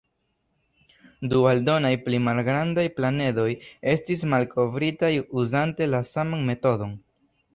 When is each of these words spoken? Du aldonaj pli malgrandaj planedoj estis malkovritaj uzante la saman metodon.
Du 1.33 1.41
aldonaj 1.49 1.91
pli 2.05 2.19
malgrandaj 2.27 2.85
planedoj 2.95 3.45
estis 3.93 4.25
malkovritaj 4.33 5.13
uzante 5.43 5.91
la 5.95 6.03
saman 6.15 6.45
metodon. 6.51 6.97